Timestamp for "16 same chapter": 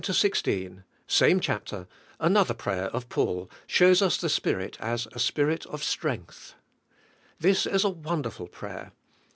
0.79-1.87